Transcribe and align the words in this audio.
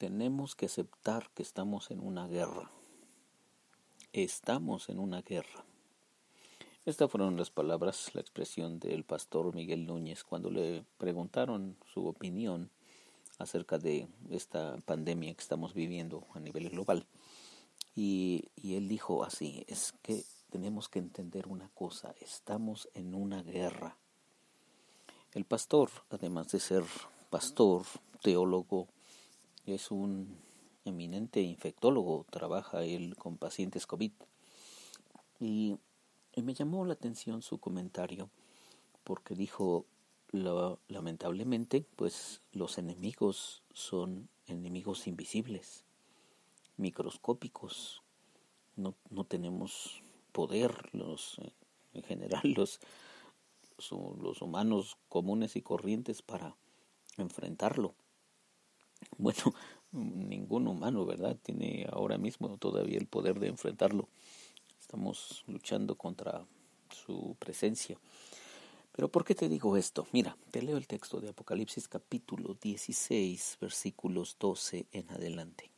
tenemos 0.00 0.56
que 0.56 0.64
aceptar 0.64 1.28
que 1.34 1.42
estamos 1.42 1.90
en 1.90 2.00
una 2.00 2.26
guerra. 2.26 2.70
Estamos 4.14 4.88
en 4.88 4.98
una 4.98 5.20
guerra. 5.20 5.62
Estas 6.86 7.10
fueron 7.10 7.36
las 7.36 7.50
palabras, 7.50 8.14
la 8.14 8.22
expresión 8.22 8.80
del 8.80 9.04
pastor 9.04 9.54
Miguel 9.54 9.86
Núñez 9.86 10.24
cuando 10.24 10.50
le 10.50 10.86
preguntaron 10.96 11.76
su 11.92 12.06
opinión 12.06 12.70
acerca 13.38 13.76
de 13.76 14.08
esta 14.30 14.78
pandemia 14.86 15.34
que 15.34 15.42
estamos 15.42 15.74
viviendo 15.74 16.26
a 16.32 16.40
nivel 16.40 16.70
global. 16.70 17.04
Y, 17.94 18.48
y 18.56 18.76
él 18.76 18.88
dijo 18.88 19.22
así, 19.22 19.66
es 19.68 19.92
que 20.00 20.24
tenemos 20.48 20.88
que 20.88 21.00
entender 21.00 21.46
una 21.46 21.68
cosa, 21.74 22.14
estamos 22.22 22.88
en 22.94 23.14
una 23.14 23.42
guerra. 23.42 23.98
El 25.34 25.44
pastor, 25.44 25.90
además 26.08 26.50
de 26.52 26.60
ser 26.60 26.84
pastor, 27.28 27.84
teólogo, 28.22 28.88
es 29.74 29.90
un 29.90 30.38
eminente 30.84 31.40
infectólogo, 31.40 32.26
trabaja 32.30 32.84
él 32.84 33.16
con 33.16 33.36
pacientes 33.36 33.86
COVID. 33.86 34.12
Y, 35.40 35.76
me 36.36 36.54
llamó 36.54 36.86
la 36.86 36.94
atención 36.94 37.42
su 37.42 37.58
comentario 37.58 38.30
porque 39.04 39.34
dijo, 39.34 39.84
lamentablemente, 40.32 41.84
pues 41.96 42.40
los 42.52 42.78
enemigos 42.78 43.62
son 43.74 44.28
enemigos 44.46 45.06
invisibles, 45.06 45.84
microscópicos. 46.76 48.02
No, 48.76 48.94
no 49.10 49.24
tenemos 49.24 50.02
poder, 50.32 50.94
los, 50.94 51.38
en 51.92 52.02
general 52.04 52.42
los, 52.56 52.80
los 53.90 54.40
humanos 54.40 54.96
comunes 55.08 55.56
y 55.56 55.62
corrientes 55.62 56.22
para 56.22 56.56
enfrentarlo. 57.18 57.94
Bueno, 59.18 59.54
ningún 59.92 60.66
humano, 60.66 61.04
¿verdad? 61.04 61.36
Tiene 61.42 61.86
ahora 61.90 62.18
mismo 62.18 62.56
todavía 62.58 62.98
el 62.98 63.06
poder 63.06 63.38
de 63.38 63.48
enfrentarlo. 63.48 64.08
Estamos 64.80 65.44
luchando 65.46 65.96
contra 65.96 66.44
su 66.90 67.36
presencia. 67.38 67.98
Pero 68.92 69.08
¿por 69.08 69.24
qué 69.24 69.34
te 69.34 69.48
digo 69.48 69.76
esto? 69.76 70.06
Mira, 70.12 70.36
te 70.50 70.62
leo 70.62 70.76
el 70.76 70.86
texto 70.86 71.20
de 71.20 71.30
Apocalipsis 71.30 71.88
capítulo 71.88 72.56
16, 72.60 73.58
versículos 73.60 74.36
12 74.38 74.86
en 74.92 75.10
adelante. 75.10 75.70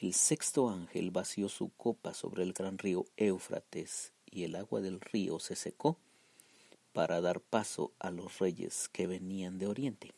El 0.00 0.14
sexto 0.14 0.68
ángel 0.68 1.10
vació 1.10 1.48
su 1.48 1.70
copa 1.76 2.14
sobre 2.14 2.42
el 2.42 2.52
gran 2.52 2.78
río 2.78 3.04
Éufrates 3.16 4.12
y 4.30 4.44
el 4.44 4.56
agua 4.56 4.80
del 4.80 5.00
río 5.00 5.38
se 5.38 5.54
secó 5.54 5.98
para 6.92 7.20
dar 7.20 7.40
paso 7.40 7.92
a 7.98 8.10
los 8.10 8.38
reyes 8.38 8.88
que 8.88 9.06
venían 9.06 9.58
de 9.58 9.66
oriente 9.66 10.14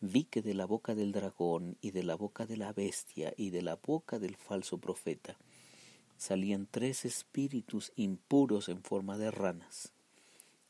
vi 0.00 0.24
que 0.24 0.42
de 0.42 0.54
la 0.54 0.66
boca 0.66 0.94
del 0.94 1.12
dragón 1.12 1.76
y 1.80 1.90
de 1.90 2.02
la 2.02 2.14
boca 2.14 2.46
de 2.46 2.56
la 2.56 2.72
bestia 2.72 3.34
y 3.36 3.50
de 3.50 3.62
la 3.62 3.76
boca 3.76 4.18
del 4.18 4.36
falso 4.36 4.78
profeta 4.78 5.36
salían 6.16 6.66
tres 6.70 7.04
espíritus 7.04 7.92
impuros 7.96 8.68
en 8.68 8.82
forma 8.82 9.16
de 9.18 9.30
ranas. 9.30 9.92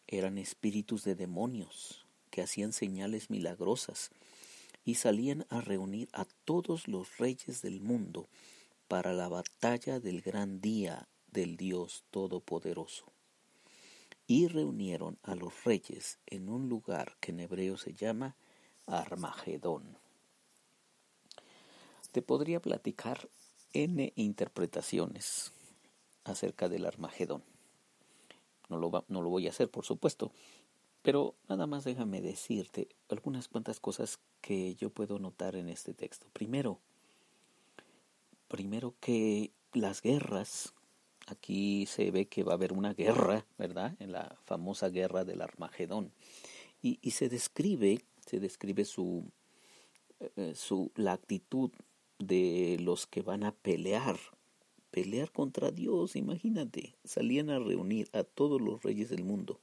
Eran 0.07 0.39
espíritus 0.39 1.05
de 1.05 1.15
demonios 1.15 2.07
que 2.31 2.43
hacían 2.43 2.73
señales 2.73 3.31
milagrosas 3.31 4.11
y 4.85 4.95
salían 4.95 5.47
a 5.49 5.61
reunir 5.61 6.09
a 6.13 6.27
todos 6.45 6.87
los 6.87 7.19
reyes 7.19 7.63
del 7.63 7.81
mundo 7.81 8.29
para 8.89 9.13
la 9.13 9.29
batalla 9.29 10.01
del 10.01 10.23
gran 10.23 10.61
día 10.61 11.09
del 11.31 11.57
Dios 11.57 12.05
Todopoderoso. 12.11 13.05
Y 14.27 14.47
reunieron 14.47 15.19
a 15.23 15.35
los 15.35 15.65
reyes 15.65 16.19
en 16.27 16.49
un 16.49 16.69
lugar 16.69 17.17
que 17.21 17.33
en 17.33 17.41
hebreo 17.41 17.79
se 17.79 17.95
llama 17.95 18.37
Armagedón. 18.89 19.97
Te 22.13 22.23
podría 22.23 22.61
platicar 22.61 23.29
N 23.73 24.13
interpretaciones 24.17 25.53
acerca 26.25 26.69
del 26.69 26.87
Armagedón. 26.87 27.43
No 28.69 28.79
lo, 28.79 29.05
no 29.09 29.23
lo 29.23 29.31
voy 29.31 29.47
a 29.47 29.51
hacer, 29.51 29.71
por 29.71 29.85
supuesto, 29.85 30.33
pero 31.03 31.35
nada 31.49 31.67
más 31.67 31.85
déjame 31.85 32.21
decirte 32.21 32.89
algunas 33.09 33.49
cuantas 33.49 33.81
cosas 33.81 34.19
que 34.41 34.75
yo 34.75 34.91
puedo 34.91 35.19
notar 35.19 35.57
en 35.57 35.69
este 35.69 35.95
texto. 35.95 36.27
Primero, 36.33 36.81
primero 38.49 38.95
que 39.01 39.53
las 39.73 40.03
guerras, 40.03 40.75
aquí 41.27 41.87
se 41.87 42.11
ve 42.11 42.27
que 42.27 42.43
va 42.43 42.53
a 42.53 42.57
haber 42.57 42.73
una 42.73 42.95
guerra, 42.95 43.47
¿verdad? 43.59 43.97
En 44.01 44.13
la 44.13 44.37
famosa 44.45 44.89
guerra 44.89 45.25
del 45.25 45.41
Armagedón. 45.43 46.13
Y, 46.83 46.99
y 47.03 47.13
se 47.13 47.29
describe 47.29 48.03
se 48.29 48.41
describe 48.41 48.85
su, 48.85 49.25
eh, 50.37 50.53
su, 50.55 50.93
la 50.95 51.13
actitud 51.13 51.71
de 52.19 52.77
los 52.81 53.07
que 53.07 53.23
van 53.23 53.45
a 53.45 53.53
pelear, 53.53 54.19
pelear 54.91 55.31
contra 55.33 55.71
Dios, 55.71 56.17
imagínate, 56.17 56.97
salían 57.05 57.51
a 57.51 57.59
reunir 57.59 58.09
a 58.13 58.25
todos 58.25 58.61
los 58.61 58.83
reyes 58.83 59.09
del 59.11 59.25
mundo 59.25 59.61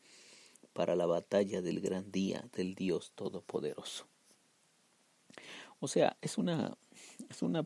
para 0.74 0.96
la 0.96 1.06
batalla 1.06 1.62
del 1.62 1.80
gran 1.80 2.12
día 2.12 2.50
del 2.54 2.76
Dios 2.76 3.12
Todopoderoso. 3.16 4.08
O 5.80 5.88
sea, 5.88 6.18
es 6.22 6.38
una, 6.38 6.78
es 7.30 7.42
una 7.42 7.66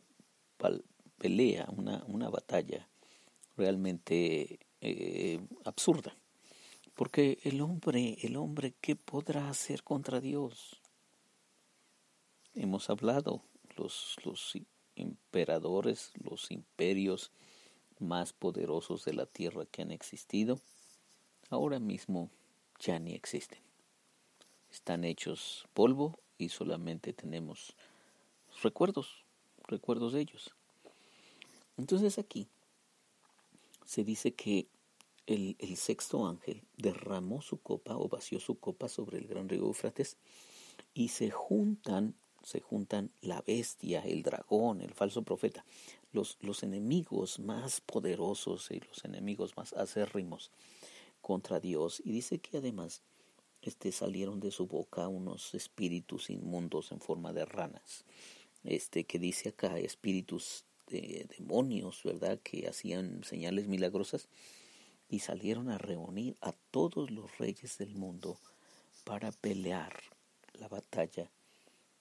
pelea, 1.18 1.70
una, 1.76 2.04
una 2.08 2.30
batalla 2.30 2.88
realmente 3.56 4.60
eh, 4.81 5.40
absurda. 5.64 6.16
Porque 6.96 7.40
el 7.44 7.62
hombre, 7.62 8.18
el 8.24 8.36
hombre, 8.36 8.74
¿qué 8.81 8.96
podrá 8.96 9.50
hacer 9.50 9.84
contra 9.84 10.20
Dios? 10.20 10.79
Hemos 12.54 12.90
hablado, 12.90 13.44
los, 13.76 14.18
los 14.24 14.54
emperadores, 14.96 16.12
los 16.24 16.52
imperios 16.52 17.32
más 18.00 18.34
poderosos 18.34 19.06
de 19.06 19.14
la 19.14 19.26
tierra 19.26 19.66
que 19.66 19.82
han 19.82 19.92
existido, 19.92 20.60
ahora 21.50 21.80
mismo 21.80 22.30
ya 22.80 23.00
ni 23.00 23.14
existen. 23.14 23.60
Están 24.72 25.04
hechos 25.04 25.68
polvo 25.74 26.20
y 26.38 26.50
solamente 26.50 27.14
tenemos 27.14 27.76
recuerdos, 28.62 29.26
recuerdos 29.68 30.14
de 30.14 30.22
ellos. 30.22 30.54
Entonces 31.78 32.18
aquí 32.20 32.48
se 33.86 34.04
dice 34.04 34.34
que 34.34 34.68
el, 35.26 35.56
el, 35.60 35.78
sexto 35.78 36.28
ángel 36.28 36.64
derramó 36.78 37.42
su 37.42 37.62
copa 37.62 37.96
o 37.98 38.08
vació 38.08 38.40
su 38.40 38.60
copa 38.60 38.90
sobre 38.90 39.18
el 39.18 39.28
gran 39.28 39.48
río 39.48 39.62
Eufrates 39.62 40.18
y 40.94 41.10
se 41.10 41.30
juntan 41.30 42.16
se 42.44 42.60
juntan 42.62 43.12
la 43.22 43.42
bestia, 43.42 44.02
el 44.02 44.24
dragón, 44.24 44.82
el 44.82 44.94
falso 44.94 45.24
profeta, 45.24 45.66
los, 46.12 46.38
los 46.42 46.64
enemigos 46.64 47.40
más 47.40 47.82
poderosos 47.82 48.72
y 48.72 48.80
los 48.80 49.06
enemigos 49.06 49.56
más 49.58 49.74
acérrimos 49.74 50.52
contra 51.22 51.60
Dios. 51.60 52.02
Y 52.04 52.12
dice 52.12 52.40
que 52.40 52.58
además 52.58 53.02
este, 53.62 53.92
salieron 53.92 54.40
de 54.40 54.52
su 54.52 54.68
boca 54.68 55.08
unos 55.08 55.54
espíritus 55.54 56.30
inmundos 56.30 56.92
en 56.92 57.02
forma 57.02 57.34
de 57.34 57.46
ranas. 57.46 58.06
Este 58.64 59.04
que 59.04 59.20
dice 59.20 59.50
acá, 59.50 59.78
espíritus 59.78 60.66
de 60.88 61.28
demonios, 61.38 62.02
¿verdad? 62.04 62.40
Que 62.42 62.68
hacían 62.68 63.24
señales 63.24 63.68
milagrosas 63.68 64.28
y 65.10 65.20
salieron 65.20 65.70
a 65.70 65.78
reunir 65.78 66.38
a 66.42 66.54
todos 66.72 67.12
los 67.12 67.38
reyes 67.38 67.78
del 67.78 67.96
mundo 67.96 68.40
para 69.04 69.32
pelear 69.32 69.94
la 70.54 70.68
batalla 70.68 71.30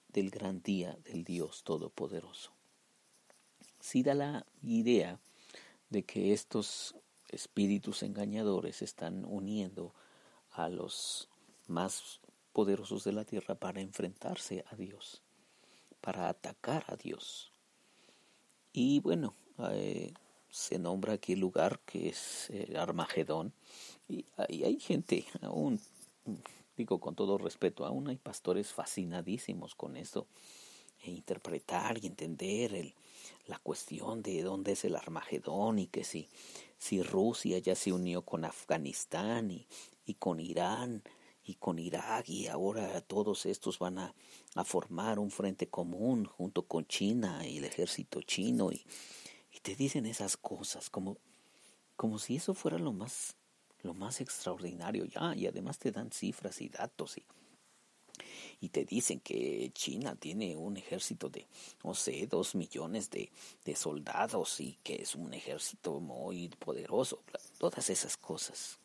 del 0.09 0.29
gran 0.29 0.61
día 0.61 0.97
del 1.03 1.23
Dios 1.23 1.63
Todopoderoso. 1.63 2.51
Si 3.79 4.03
da 4.03 4.13
la 4.13 4.45
idea 4.61 5.19
de 5.89 6.03
que 6.03 6.33
estos 6.33 6.95
espíritus 7.29 8.03
engañadores 8.03 8.81
están 8.81 9.25
uniendo 9.25 9.93
a 10.51 10.69
los 10.69 11.29
más 11.67 12.19
poderosos 12.51 13.03
de 13.03 13.13
la 13.13 13.25
tierra 13.25 13.55
para 13.55 13.81
enfrentarse 13.81 14.65
a 14.69 14.75
Dios, 14.75 15.21
para 16.01 16.29
atacar 16.29 16.83
a 16.87 16.95
Dios. 16.95 17.51
Y 18.73 18.99
bueno, 18.99 19.35
eh, 19.71 20.13
se 20.49 20.79
nombra 20.79 21.13
aquí 21.13 21.33
el 21.33 21.39
lugar 21.39 21.79
que 21.85 22.09
es 22.09 22.49
eh, 22.49 22.75
Armagedón, 22.77 23.53
y, 24.07 24.25
y 24.47 24.63
hay 24.63 24.79
gente 24.79 25.25
aún 25.41 25.79
con 26.85 27.15
todo 27.15 27.37
respeto, 27.37 27.85
aún 27.85 28.07
hay 28.09 28.17
pastores 28.17 28.71
fascinadísimos 28.71 29.75
con 29.75 29.97
esto, 29.97 30.27
e 31.03 31.11
interpretar 31.11 31.97
y 32.03 32.07
entender 32.07 32.73
el, 32.73 32.93
la 33.47 33.57
cuestión 33.57 34.21
de 34.21 34.41
dónde 34.43 34.73
es 34.73 34.85
el 34.85 34.95
Armagedón 34.95 35.79
y 35.79 35.87
que 35.87 36.03
si, 36.03 36.27
si 36.77 37.01
Rusia 37.01 37.59
ya 37.59 37.75
se 37.75 37.91
unió 37.91 38.21
con 38.21 38.45
Afganistán 38.45 39.51
y, 39.51 39.67
y 40.05 40.15
con 40.15 40.39
Irán 40.39 41.03
y 41.43 41.55
con 41.55 41.79
Irak 41.79 42.29
y 42.29 42.47
ahora 42.47 43.01
todos 43.01 43.45
estos 43.45 43.79
van 43.79 43.97
a, 43.97 44.13
a, 44.55 44.63
formar 44.63 45.19
un 45.19 45.31
frente 45.31 45.67
común 45.67 46.25
junto 46.25 46.63
con 46.63 46.85
China 46.85 47.47
y 47.47 47.57
el 47.57 47.65
ejército 47.65 48.21
chino 48.21 48.71
y, 48.71 48.85
y 49.51 49.59
te 49.61 49.75
dicen 49.75 50.05
esas 50.05 50.37
cosas 50.37 50.89
como, 50.89 51.17
como 51.95 52.19
si 52.19 52.35
eso 52.35 52.53
fuera 52.53 52.77
lo 52.77 52.91
más 52.91 53.35
lo 53.83 53.93
más 53.93 54.21
extraordinario 54.21 55.05
ya, 55.05 55.33
y 55.35 55.47
además 55.47 55.77
te 55.79 55.91
dan 55.91 56.11
cifras 56.11 56.61
y 56.61 56.69
datos 56.69 57.17
y, 57.17 57.23
y 58.61 58.69
te 58.69 58.85
dicen 58.85 59.19
que 59.19 59.71
China 59.73 60.15
tiene 60.15 60.55
un 60.55 60.77
ejército 60.77 61.29
de, 61.29 61.47
no 61.83 61.93
sé, 61.93 62.27
dos 62.27 62.55
millones 62.55 63.09
de, 63.09 63.29
soldados 63.75 64.59
y 64.59 64.79
que 64.83 64.95
es 65.03 65.13
un 65.13 65.31
ejército 65.31 65.99
muy 65.99 66.49
poderoso, 66.49 67.21
todas 67.59 67.89
esas 67.91 68.17
cosas. 68.17 68.79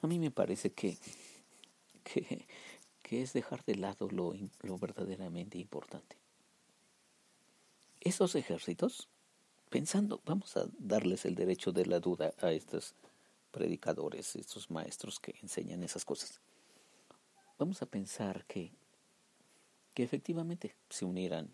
A 0.00 0.06
mí 0.06 0.20
me 0.20 0.30
parece 0.30 0.70
que, 0.70 0.96
que, 2.04 2.46
que 3.02 3.22
es 3.22 3.32
dejar 3.32 3.64
de 3.64 3.74
lado 3.74 4.08
lo, 4.08 4.32
lo 4.62 4.78
verdaderamente 4.78 5.58
importante. 5.58 6.16
Esos 8.00 8.36
ejércitos, 8.36 9.08
pensando, 9.68 10.20
vamos 10.24 10.56
a 10.56 10.68
darles 10.78 11.24
el 11.24 11.34
derecho 11.34 11.72
de 11.72 11.86
la 11.86 11.98
duda 11.98 12.32
a 12.40 12.52
estos 12.52 12.94
predicadores, 13.56 14.36
estos 14.36 14.70
maestros 14.70 15.18
que 15.18 15.34
enseñan 15.40 15.82
esas 15.82 16.04
cosas. 16.04 16.42
Vamos 17.58 17.80
a 17.80 17.86
pensar 17.86 18.44
que, 18.44 18.70
que 19.94 20.02
efectivamente 20.02 20.76
se 20.90 21.06
unieran 21.06 21.48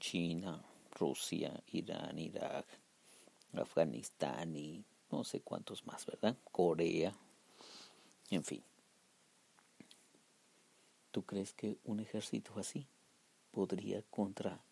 China, 0.00 0.64
Rusia, 0.92 1.62
Irán, 1.70 2.18
Irak, 2.18 2.64
Afganistán 3.52 4.56
y 4.56 4.82
no 5.10 5.22
sé 5.22 5.42
cuántos 5.42 5.86
más, 5.86 6.06
¿verdad? 6.06 6.34
Corea, 6.50 7.14
en 8.30 8.42
fin. 8.42 8.62
¿Tú 11.10 11.26
crees 11.26 11.52
que 11.52 11.76
un 11.84 12.00
ejército 12.00 12.54
así 12.56 12.86
podría 13.50 14.00
contra 14.04 14.64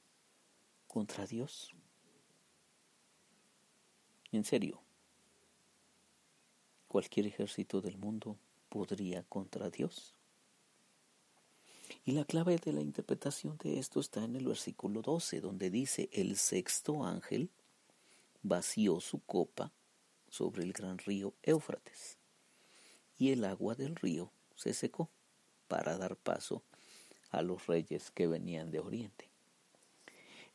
contra 0.87 1.27
Dios? 1.27 1.75
En 4.33 4.43
serio, 4.43 4.86
cualquier 6.97 7.27
ejército 7.27 7.83
del 7.83 7.99
mundo 7.99 8.39
podría 8.71 9.23
contra 9.25 9.69
Dios. 9.69 10.15
Y 12.07 12.13
la 12.13 12.25
clave 12.25 12.57
de 12.57 12.73
la 12.73 12.81
interpretación 12.81 13.59
de 13.59 13.79
esto 13.79 14.01
está 14.01 14.25
en 14.25 14.35
el 14.35 14.47
versículo 14.47 15.03
12, 15.03 15.43
donde 15.43 15.69
dice, 15.69 16.09
el 16.11 16.39
sexto 16.39 17.05
ángel 17.05 17.51
vació 18.43 19.01
su 19.01 19.19
copa 19.19 19.71
sobre 20.31 20.63
el 20.63 20.73
gran 20.73 20.97
río 20.97 21.35
Éufrates, 21.43 22.17
y 23.19 23.31
el 23.31 23.45
agua 23.45 23.75
del 23.75 23.95
río 23.95 24.31
se 24.55 24.73
secó 24.73 25.11
para 25.69 25.99
dar 25.99 26.17
paso 26.17 26.63
a 27.29 27.43
los 27.43 27.67
reyes 27.67 28.11
que 28.11 28.27
venían 28.27 28.71
de 28.71 28.81
oriente. 28.81 29.29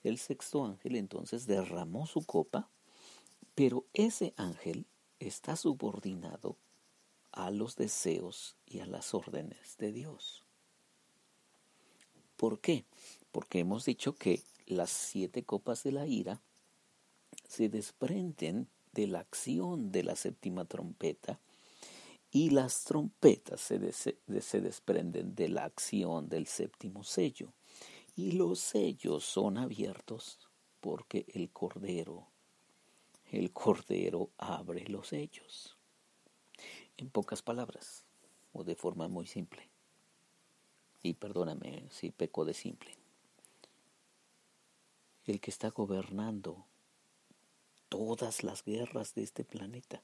El 0.03 0.17
sexto 0.17 0.65
ángel 0.65 0.95
entonces 0.95 1.45
derramó 1.45 2.07
su 2.07 2.25
copa, 2.25 2.67
pero 3.53 3.85
ese 3.93 4.33
ángel 4.37 4.87
está 5.27 5.55
subordinado 5.55 6.57
a 7.31 7.51
los 7.51 7.75
deseos 7.75 8.55
y 8.65 8.79
a 8.79 8.85
las 8.85 9.13
órdenes 9.13 9.77
de 9.77 9.91
Dios. 9.91 10.43
¿Por 12.35 12.59
qué? 12.59 12.85
Porque 13.31 13.59
hemos 13.59 13.85
dicho 13.85 14.15
que 14.15 14.41
las 14.65 14.89
siete 14.89 15.43
copas 15.43 15.83
de 15.83 15.91
la 15.91 16.07
ira 16.07 16.41
se 17.47 17.69
desprenden 17.69 18.67
de 18.93 19.07
la 19.07 19.19
acción 19.19 19.91
de 19.91 20.03
la 20.03 20.15
séptima 20.15 20.65
trompeta 20.65 21.39
y 22.31 22.49
las 22.49 22.85
trompetas 22.85 23.59
se, 23.61 23.91
se, 23.91 24.61
desprenden 24.61 25.35
de 25.35 25.49
la 25.49 25.65
acción 25.65 26.29
del 26.29 26.47
séptimo 26.47 27.03
sello. 27.03 27.53
Y 28.15 28.31
los 28.31 28.59
sellos 28.59 29.25
son 29.25 29.57
abiertos 29.57 30.39
porque 30.79 31.25
el 31.33 31.51
Cordero 31.51 32.30
el 33.31 33.53
Cordero 33.53 34.29
abre 34.37 34.85
los 34.87 35.07
sellos. 35.07 35.77
En 36.97 37.09
pocas 37.09 37.41
palabras, 37.41 38.03
o 38.51 38.65
de 38.65 38.75
forma 38.75 39.07
muy 39.07 39.25
simple, 39.25 39.69
y 41.01 41.13
perdóname 41.13 41.87
si 41.89 42.11
peco 42.11 42.43
de 42.43 42.53
simple, 42.53 42.97
el 45.25 45.39
que 45.39 45.49
está 45.49 45.69
gobernando 45.69 46.65
todas 47.87 48.43
las 48.43 48.65
guerras 48.65 49.15
de 49.15 49.23
este 49.23 49.45
planeta, 49.45 50.03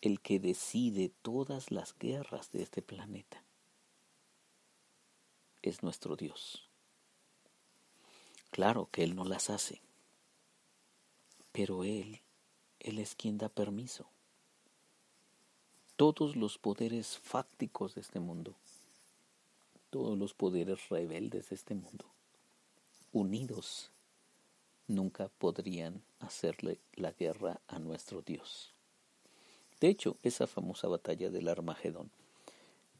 el 0.00 0.20
que 0.20 0.40
decide 0.40 1.12
todas 1.20 1.70
las 1.70 1.96
guerras 1.98 2.50
de 2.50 2.62
este 2.62 2.80
planeta, 2.80 3.44
es 5.60 5.82
nuestro 5.82 6.16
Dios. 6.16 6.66
Claro 8.50 8.88
que 8.90 9.02
Él 9.04 9.14
no 9.14 9.24
las 9.26 9.50
hace 9.50 9.82
pero 11.52 11.84
Él, 11.84 12.20
Él 12.80 12.98
es 12.98 13.14
quien 13.14 13.38
da 13.38 13.48
permiso. 13.48 14.06
Todos 15.96 16.36
los 16.36 16.58
poderes 16.58 17.18
fácticos 17.18 17.94
de 17.94 18.02
este 18.02 18.20
mundo, 18.20 18.54
todos 19.90 20.16
los 20.16 20.34
poderes 20.34 20.88
rebeldes 20.88 21.48
de 21.48 21.56
este 21.56 21.74
mundo, 21.74 22.04
unidos, 23.12 23.90
nunca 24.86 25.28
podrían 25.38 26.02
hacerle 26.20 26.78
la 26.94 27.12
guerra 27.12 27.60
a 27.68 27.78
nuestro 27.78 28.22
Dios. 28.22 28.72
De 29.80 29.88
hecho, 29.88 30.16
esa 30.22 30.46
famosa 30.46 30.88
batalla 30.88 31.30
del 31.30 31.48
Armagedón, 31.48 32.10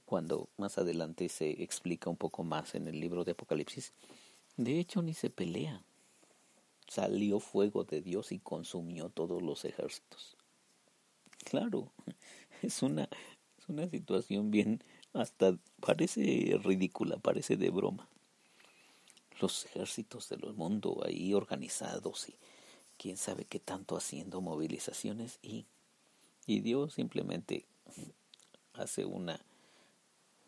cuando 0.06 0.49
más 0.56 0.79
adelante 0.79 1.29
se 1.29 1.62
explica 1.62 2.09
un 2.09 2.17
poco 2.17 2.45
más 2.45 2.75
en 2.75 2.89
el 2.89 3.00
libro 3.00 3.25
de 3.25 3.33
Apocalipsis, 3.33 3.93
de 4.56 4.79
hecho 4.79 5.03
ni 5.03 5.12
se 5.12 5.29
pelea, 5.29 5.83
salió 6.88 7.38
fuego 7.38 7.85
de 7.85 8.00
Dios 8.00 8.32
y 8.32 8.38
consumió 8.38 9.11
todos 9.11 9.43
los 9.43 9.64
ejércitos. 9.64 10.37
Claro, 11.44 11.93
es 12.62 12.82
una, 12.82 13.08
es 13.58 13.69
una 13.69 13.88
situación 13.88 14.50
bien, 14.50 14.82
hasta 15.12 15.56
parece 15.81 16.58
ridícula, 16.62 17.19
parece 17.19 17.56
de 17.56 17.70
broma. 17.70 18.08
Los 19.40 19.67
ejércitos 19.67 20.29
del 20.29 20.52
mundo 20.55 21.02
ahí 21.06 21.32
organizados 21.32 22.29
y 22.29 22.35
quién 22.96 23.17
sabe 23.17 23.44
qué 23.44 23.61
tanto 23.61 23.96
haciendo 23.96 24.40
movilizaciones 24.40 25.38
y, 25.43 25.67
y 26.46 26.61
Dios 26.61 26.94
simplemente 26.94 27.67
hace 28.73 29.05
una, 29.05 29.40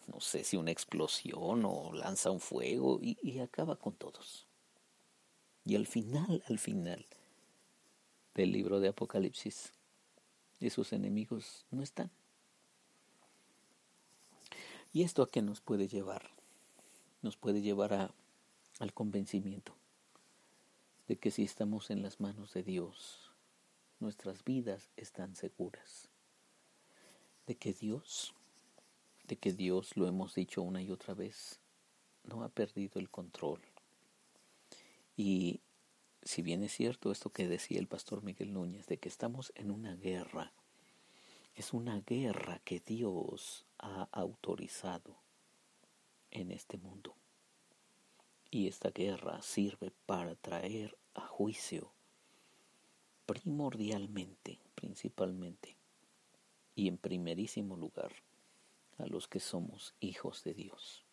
no 0.08 0.20
sé 0.20 0.42
si 0.42 0.56
una 0.56 0.72
explosión 0.72 1.64
o 1.64 1.92
lanza 1.92 2.32
un 2.32 2.40
fuego 2.40 2.98
y 3.00 3.38
acaba 3.38 3.76
con 3.76 3.94
todos. 3.94 4.50
Y 5.64 5.76
al 5.76 5.86
final, 5.86 6.42
al 6.48 6.58
final 6.58 7.06
del 8.34 8.52
libro 8.52 8.80
de 8.80 8.88
Apocalipsis, 8.88 9.72
esos 10.60 10.92
enemigos 10.92 11.64
no 11.70 11.82
están. 11.82 12.10
¿Y 14.92 15.02
esto 15.02 15.22
a 15.22 15.30
qué 15.30 15.42
nos 15.42 15.60
puede 15.60 15.88
llevar? 15.88 16.30
Nos 17.22 17.36
puede 17.36 17.60
llevar 17.60 17.94
a, 17.94 18.14
al 18.78 18.92
convencimiento 18.92 19.74
de 21.06 21.16
que 21.16 21.30
si 21.30 21.42
estamos 21.42 21.90
en 21.90 22.02
las 22.02 22.20
manos 22.20 22.54
de 22.54 22.62
Dios, 22.62 23.30
nuestras 24.00 24.44
vidas 24.44 24.88
están 24.96 25.37
seguras. 25.37 26.08
De 27.46 27.56
que 27.56 27.73
Dios, 27.73 28.35
de 29.26 29.37
que 29.37 29.52
Dios, 29.52 29.96
lo 29.96 30.06
hemos 30.06 30.35
dicho 30.35 30.62
una 30.62 30.82
y 30.82 30.90
otra 30.90 31.14
vez, 31.14 31.61
no 32.25 32.42
ha 32.42 32.49
perdido 32.49 33.00
el 33.00 33.11
control 33.11 33.61
y 35.20 35.60
si 36.22 36.40
bien 36.40 36.62
es 36.62 36.72
cierto 36.72 37.12
esto 37.12 37.28
que 37.28 37.46
decía 37.46 37.78
el 37.78 37.86
pastor 37.86 38.22
Miguel 38.22 38.54
Núñez, 38.54 38.86
de 38.86 38.96
que 38.96 39.10
estamos 39.10 39.52
en 39.54 39.70
una 39.70 39.94
guerra, 39.94 40.50
es 41.54 41.74
una 41.74 42.00
guerra 42.00 42.62
que 42.64 42.80
Dios 42.80 43.66
ha 43.78 44.08
autorizado 44.12 45.18
en 46.30 46.50
este 46.50 46.78
mundo. 46.78 47.14
Y 48.50 48.66
esta 48.66 48.92
guerra 48.92 49.42
sirve 49.42 49.92
para 50.06 50.36
traer 50.36 50.96
a 51.12 51.26
juicio 51.26 51.92
primordialmente, 53.26 54.58
principalmente, 54.74 55.76
y 56.74 56.88
en 56.88 56.96
primerísimo 56.96 57.76
lugar, 57.76 58.12
a 58.96 59.04
los 59.04 59.28
que 59.28 59.40
somos 59.40 59.94
hijos 60.00 60.44
de 60.44 60.54
Dios. 60.54 61.04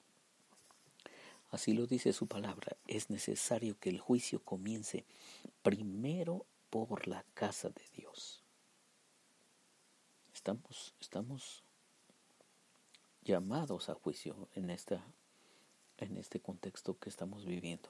Así 1.50 1.74
lo 1.74 1.88
dice 1.88 2.12
su 2.12 2.28
palabra, 2.28 2.76
es 2.88 3.10
necesario 3.10 3.80
que 3.80 3.90
el 3.90 4.00
juicio 4.00 4.44
comience 4.44 5.06
primero 5.62 6.46
por 6.70 7.08
la 7.08 7.24
casa 7.34 7.70
de 7.70 7.84
Dios. 7.96 8.44
Estamos, 10.34 10.94
estamos 11.00 11.64
llamados 13.24 13.90
a 13.90 13.96
juicio 13.96 14.50
en, 14.56 14.70
esta, 14.70 15.06
en 15.98 16.18
este 16.18 16.40
contexto 16.40 16.98
que 17.00 17.10
estamos 17.10 17.46
viviendo. 17.46 17.90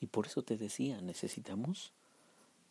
Y 0.00 0.06
por 0.06 0.26
eso 0.26 0.42
te 0.42 0.56
decía, 0.56 1.00
necesitamos, 1.00 1.92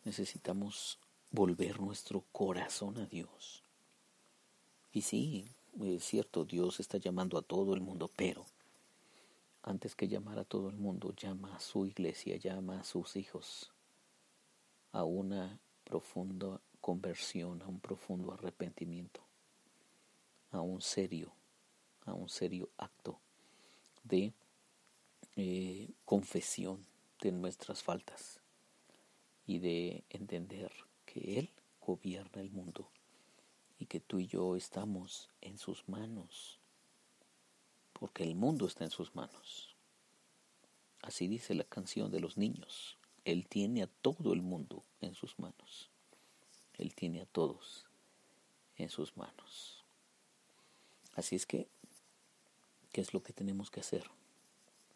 necesitamos 0.04 0.98
volver 1.30 1.80
nuestro 1.80 2.24
corazón 2.32 2.98
a 2.98 3.06
Dios. 3.06 3.62
Y 4.92 5.02
sí, 5.02 5.46
es 5.80 6.04
cierto, 6.04 6.44
Dios 6.44 6.80
está 6.80 6.98
llamando 6.98 7.38
a 7.38 7.42
todo 7.42 7.74
el 7.74 7.80
mundo, 7.80 8.10
pero 8.16 8.44
antes 9.62 9.94
que 9.94 10.08
llamar 10.08 10.38
a 10.38 10.44
todo 10.44 10.68
el 10.68 10.76
mundo, 10.76 11.14
llama 11.14 11.54
a 11.54 11.60
su 11.60 11.86
iglesia, 11.86 12.36
llama 12.36 12.80
a 12.80 12.84
sus 12.84 13.16
hijos 13.16 13.72
a 14.92 15.04
una 15.04 15.60
profunda 15.84 16.60
conversión, 16.80 17.62
a 17.62 17.68
un 17.68 17.80
profundo 17.80 18.32
arrepentimiento, 18.32 19.20
a 20.50 20.60
un 20.60 20.80
serio 20.80 21.32
a 22.06 22.14
un 22.14 22.28
serio 22.28 22.70
acto 22.76 23.20
de 24.02 24.32
eh, 25.36 25.90
confesión 26.04 26.84
de 27.20 27.32
nuestras 27.32 27.82
faltas 27.82 28.40
y 29.46 29.58
de 29.58 30.04
entender 30.10 30.72
que 31.04 31.38
Él 31.38 31.50
gobierna 31.80 32.40
el 32.40 32.50
mundo 32.50 32.90
y 33.78 33.86
que 33.86 34.00
tú 34.00 34.18
y 34.20 34.26
yo 34.26 34.56
estamos 34.56 35.30
en 35.40 35.58
sus 35.58 35.88
manos, 35.88 36.59
porque 38.00 38.24
el 38.24 38.34
mundo 38.34 38.66
está 38.66 38.84
en 38.84 38.90
sus 38.90 39.14
manos. 39.14 39.76
Así 41.02 41.28
dice 41.28 41.54
la 41.54 41.64
canción 41.64 42.10
de 42.10 42.18
los 42.18 42.38
niños. 42.38 42.96
Él 43.24 43.46
tiene 43.46 43.82
a 43.82 43.86
todo 43.86 44.32
el 44.32 44.40
mundo 44.40 44.82
en 45.02 45.14
sus 45.14 45.38
manos. 45.38 45.90
Él 46.78 46.94
tiene 46.94 47.20
a 47.20 47.26
todos 47.26 47.86
en 48.76 48.88
sus 48.88 49.16
manos. 49.18 49.84
Así 51.14 51.36
es 51.36 51.44
que, 51.44 51.68
¿qué 52.90 53.02
es 53.02 53.12
lo 53.12 53.22
que 53.22 53.34
tenemos 53.34 53.70
que 53.70 53.80
hacer? 53.80 54.10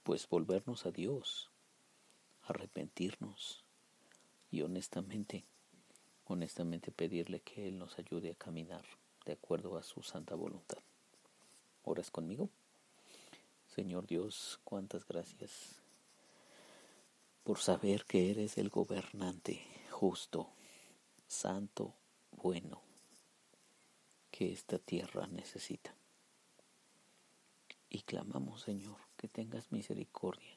Pues 0.02 0.26
volvernos 0.26 0.87
a 0.87 0.90
Dios, 0.90 1.50
arrepentirnos 2.44 3.64
y 4.50 4.62
honestamente, 4.62 5.44
honestamente 6.25 6.90
pedirle 6.90 7.40
que 7.40 7.68
Él 7.68 7.78
nos 7.78 7.99
ayude 7.99 8.30
a 8.30 8.34
caminar 8.34 8.84
de 9.26 9.34
acuerdo 9.34 9.76
a 9.76 9.82
su 9.82 10.02
santa 10.02 10.34
voluntad. 10.34 10.78
¿Oras 11.82 12.11
conmigo? 12.11 12.49
Señor 13.74 14.06
Dios, 14.06 14.60
cuántas 14.62 15.04
gracias 15.04 15.82
por 17.42 17.58
saber 17.58 18.04
que 18.04 18.30
eres 18.30 18.56
el 18.56 18.68
gobernante 18.68 19.66
justo, 19.90 20.48
santo, 21.26 21.92
bueno, 22.30 22.82
que 24.30 24.52
esta 24.52 24.78
tierra 24.78 25.26
necesita. 25.26 25.92
Y 27.90 28.02
clamamos, 28.02 28.62
Señor, 28.62 29.00
que 29.16 29.26
tengas 29.26 29.72
misericordia. 29.72 30.56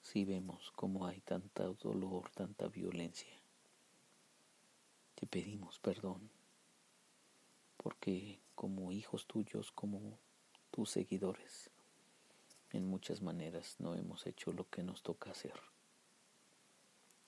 Si 0.00 0.24
vemos 0.24 0.70
cómo 0.76 1.06
hay 1.06 1.20
tanta 1.22 1.64
dolor, 1.64 2.30
tanta 2.36 2.68
violencia, 2.68 3.36
te 5.16 5.26
pedimos 5.26 5.80
perdón, 5.80 6.30
porque 7.76 8.38
como 8.54 8.92
hijos 8.92 9.26
tuyos, 9.26 9.72
como 9.72 10.20
tus 10.78 10.90
seguidores, 10.90 11.70
en 12.70 12.86
muchas 12.86 13.20
maneras 13.20 13.74
no 13.80 13.96
hemos 13.96 14.28
hecho 14.28 14.52
lo 14.52 14.70
que 14.70 14.84
nos 14.84 15.02
toca 15.02 15.32
hacer. 15.32 15.60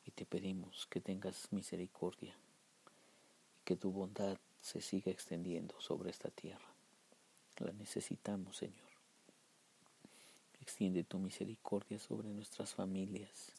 Y 0.05 0.13
te 0.13 0.25
pedimos 0.25 0.87
que 0.87 1.01
tengas 1.01 1.53
misericordia 1.53 2.33
y 3.59 3.65
que 3.65 3.75
tu 3.75 3.91
bondad 3.91 4.39
se 4.61 4.81
siga 4.81 5.11
extendiendo 5.11 5.75
sobre 5.81 6.11
esta 6.11 6.31
tierra. 6.31 6.73
La 7.59 7.73
necesitamos, 7.73 8.59
Señor. 8.59 8.89
Extiende 10.61 11.03
tu 11.03 11.19
misericordia 11.19 11.99
sobre 11.99 12.29
nuestras 12.29 12.73
familias, 12.73 13.51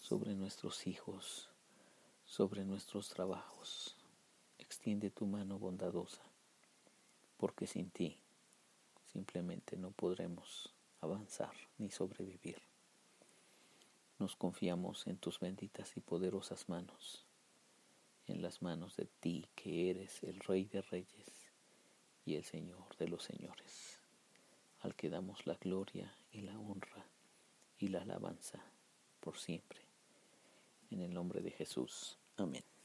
sobre 0.00 0.34
nuestros 0.34 0.86
hijos, 0.86 1.50
sobre 2.24 2.64
nuestros 2.64 3.10
trabajos. 3.10 3.94
Extiende 4.58 5.10
tu 5.10 5.26
mano 5.26 5.58
bondadosa, 5.58 6.22
porque 7.36 7.66
sin 7.66 7.90
ti 7.90 8.18
simplemente 9.16 9.78
no 9.78 9.92
podremos 9.92 10.74
avanzar 11.00 11.54
ni 11.78 11.90
sobrevivir. 11.90 12.60
Nos 14.18 14.36
confiamos 14.36 15.06
en 15.06 15.16
tus 15.16 15.40
benditas 15.40 15.96
y 15.96 16.00
poderosas 16.00 16.68
manos, 16.68 17.24
en 18.26 18.42
las 18.42 18.60
manos 18.60 18.94
de 18.96 19.06
ti 19.06 19.46
que 19.54 19.88
eres 19.88 20.22
el 20.22 20.38
Rey 20.40 20.66
de 20.66 20.82
Reyes 20.82 21.50
y 22.26 22.34
el 22.34 22.44
Señor 22.44 22.94
de 22.98 23.08
los 23.08 23.24
Señores, 23.24 24.00
al 24.80 24.94
que 24.94 25.08
damos 25.08 25.46
la 25.46 25.54
gloria 25.54 26.14
y 26.30 26.42
la 26.42 26.58
honra 26.58 27.06
y 27.78 27.88
la 27.88 28.02
alabanza 28.02 28.62
por 29.20 29.38
siempre. 29.38 29.80
En 30.90 31.00
el 31.00 31.14
nombre 31.14 31.40
de 31.40 31.52
Jesús. 31.52 32.18
Amén. 32.36 32.75